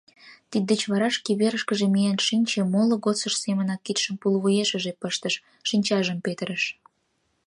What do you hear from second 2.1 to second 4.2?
шинче, моло годсыж семынак кидшым